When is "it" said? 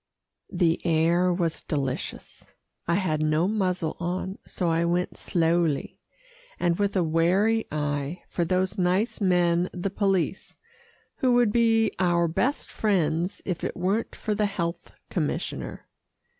13.63-13.77